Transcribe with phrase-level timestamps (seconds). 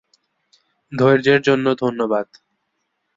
[0.91, 2.27] ধৈর্য্যের জন্য ধন্যবাদ।